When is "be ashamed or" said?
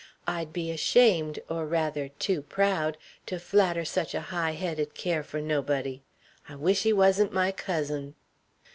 0.51-1.67